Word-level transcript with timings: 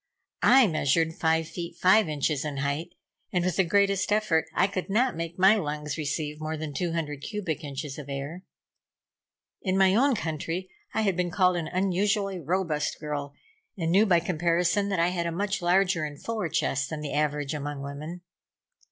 I 0.41 0.65
measured 0.65 1.13
five 1.13 1.47
feet 1.47 1.73
and 1.75 1.79
five 1.79 2.09
inches 2.09 2.43
in 2.43 2.57
height, 2.57 2.95
and 3.31 3.45
with 3.45 3.57
the 3.57 3.63
greatest 3.63 4.11
effort 4.11 4.45
I 4.55 4.65
could 4.65 4.89
not 4.89 5.15
make 5.15 5.37
my 5.37 5.57
lungs 5.57 5.95
receive 5.95 6.41
more 6.41 6.57
than 6.57 6.73
two 6.73 6.93
hundred 6.93 7.21
cubic 7.21 7.63
inches 7.63 7.99
of 7.99 8.09
air. 8.09 8.43
In 9.61 9.77
my 9.77 9.93
own 9.93 10.15
country 10.15 10.71
I 10.91 11.01
had 11.01 11.15
been 11.15 11.29
called 11.29 11.55
an 11.55 11.67
unusually 11.67 12.39
robust 12.39 12.99
girl, 12.99 13.35
and 13.77 13.91
knew, 13.91 14.07
by 14.07 14.21
comparison, 14.21 14.89
that 14.89 14.99
I 14.99 15.09
had 15.09 15.27
a 15.27 15.31
much 15.31 15.61
larger 15.61 16.03
and 16.03 16.19
fuller 16.19 16.49
chest 16.49 16.89
than 16.89 17.01
the 17.01 17.13
average 17.13 17.53
among 17.53 17.83
women. 17.83 18.21